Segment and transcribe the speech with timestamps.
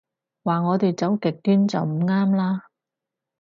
[0.43, 2.63] 話我哋走極端就唔啱啦